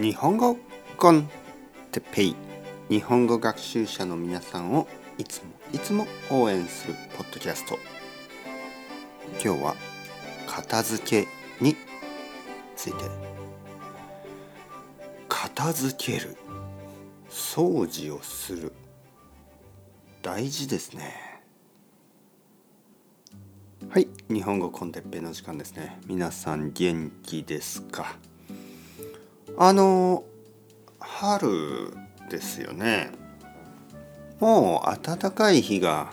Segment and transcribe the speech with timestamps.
[0.00, 0.56] 日本語
[0.96, 1.28] コン
[1.90, 2.36] テペイ。
[2.88, 4.86] 日本語学習者の皆さんを
[5.18, 7.76] いつもいつも応援するポッドキャスト。
[9.44, 9.74] 今日は
[10.46, 11.28] 片付け
[11.60, 11.74] に
[12.76, 12.98] ついて。
[15.28, 16.36] 片付ける。
[17.28, 18.72] 掃除をする。
[20.22, 21.42] 大事ですね。
[23.90, 24.06] はい。
[24.30, 25.98] 日本語コンテッペイの時間ですね。
[26.06, 28.16] 皆さん元気ですか？
[29.60, 30.22] あの
[31.00, 31.92] 春
[32.30, 33.10] ですよね。
[34.38, 36.12] もう暖かい日が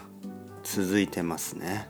[0.63, 1.87] 続いてますね。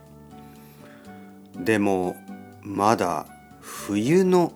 [1.54, 2.14] でも
[2.60, 3.24] まだ
[3.58, 4.52] 冬の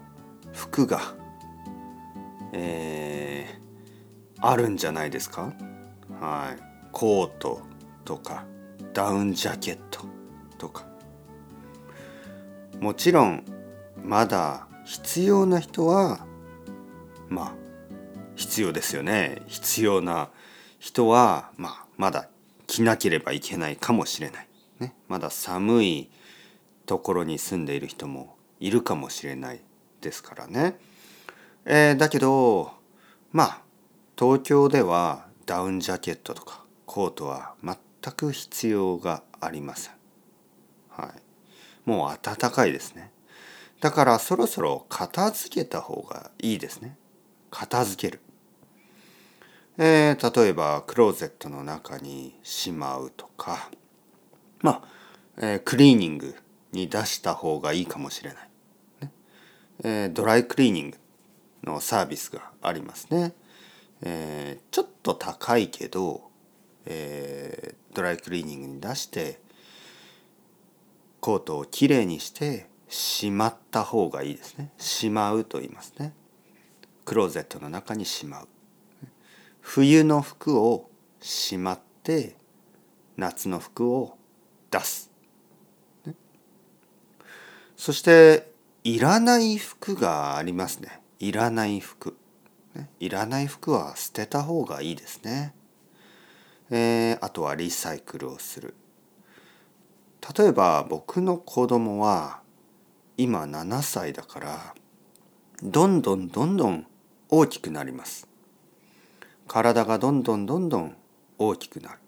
[0.53, 1.01] 服が
[2.53, 5.55] えー、あるんじゃないですか？
[6.21, 6.63] はい。
[6.93, 7.63] コート
[8.05, 8.45] とか
[8.93, 10.05] ダウンジャケット
[10.59, 10.85] とか。
[12.79, 13.43] もちろん
[14.05, 16.27] まだ必要な人は
[17.31, 17.53] まあ
[18.37, 20.29] 必要ですよね必要な
[20.79, 22.29] 人は、まあ、まだ
[22.67, 26.11] 着なければいけないかもしれない、ね、まだ寒い
[26.87, 29.61] ところに住んでいる人もいるかもしれない
[30.01, 30.79] ですからね、
[31.65, 32.73] えー、だけど
[33.33, 33.63] まあ
[34.19, 37.79] 東京ではダウンジャケットとかコートは全
[38.15, 39.95] く必要がありません。
[40.89, 43.13] はい、もう暖かいですね。
[43.81, 46.97] だからそろそろ片付けた方がいいですね。
[47.51, 48.21] 片付ける、
[49.79, 53.71] えー、例えばクローゼットの中にしまうとか。
[54.63, 54.89] まあ、
[55.39, 56.35] えー、クリーニング
[56.73, 58.49] に出した方がいいかもしれない、
[59.01, 59.13] ね。
[59.83, 60.99] えー、ドライクリーニング
[61.65, 63.33] のサービスがありますね、
[64.03, 66.31] えー、ちょっと高いけど、
[66.87, 69.41] えー、ドライクリーニングに出して
[71.21, 74.73] コートをきれいにしてしまった方がいいですね。
[74.79, 76.13] しまうと言いますね。
[77.11, 78.49] クローゼットの中にしまう。
[79.61, 80.89] 冬の服を
[81.21, 82.37] しまって
[83.17, 84.17] 夏の服を
[84.71, 85.11] 出す、
[86.07, 86.15] ね、
[87.77, 88.53] そして
[88.85, 91.01] いらない服がありますね。
[91.19, 92.17] いらない服、
[92.77, 95.53] ね、いらない服は捨てた方がいいですね、
[96.71, 98.77] えー、あとはリサイクルをする。
[100.39, 102.41] 例えば僕の子供は
[103.17, 104.75] 今7歳だから
[105.61, 106.87] どんどんどんどん
[107.33, 108.29] 大きくなります。
[109.47, 110.97] 体がどんどんどんどん
[111.39, 111.99] 大きくなる。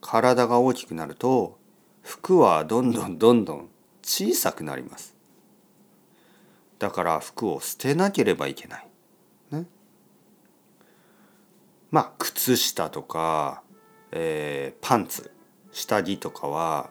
[0.00, 1.58] 体が大きくなると
[2.02, 3.68] 服はどんどんどんどん
[4.02, 5.16] 小さくなります。
[6.78, 8.88] だから服を捨てなければいけない。
[9.50, 9.66] ね。
[11.90, 13.62] まあ靴下とか、
[14.12, 15.30] えー、パンツ。
[15.72, 16.90] 下着とかは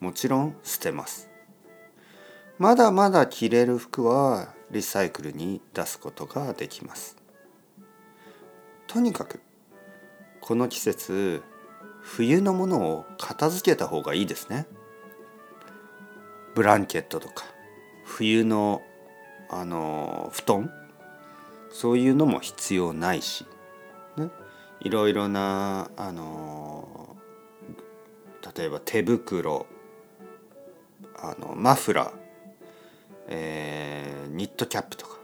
[0.00, 1.28] もちろん捨てます。
[2.58, 7.16] まだまだ着れる服はリサイクルに出すことができます。
[8.88, 9.40] とにかく
[10.40, 11.42] この季節
[12.02, 14.66] 冬のものを片付けた方がいいですね。
[16.54, 17.44] ブランケットとか
[18.04, 18.82] 冬の
[19.48, 20.70] あの布団
[21.70, 23.46] そういうのも必要ないし、
[24.16, 24.30] ね、
[24.80, 27.16] いろいろなあの
[28.56, 29.66] 例えば手袋
[31.16, 32.24] あのマフラー
[33.26, 33.73] えー、
[34.34, 35.18] ニットキャップとか。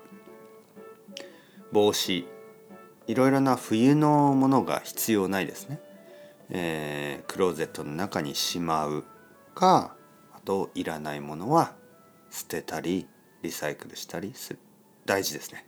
[1.73, 2.27] 帽子。
[3.07, 5.81] いろいろな冬のものが必要ないですね、
[6.51, 9.05] えー、クローゼットの中にしまう
[9.53, 9.97] か
[10.33, 11.75] あといらないものは
[12.31, 13.09] 捨てたり
[13.43, 14.61] リサイクルしたりする。
[15.07, 15.67] 大事ですね。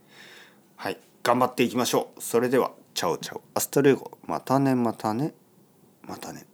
[0.77, 1.01] はい。
[1.25, 2.23] 頑張っていきましょう。
[2.23, 3.43] それではチャオチャオ。
[3.55, 4.13] Hasta luego。
[4.25, 5.35] またねまたね。
[6.03, 6.47] またね。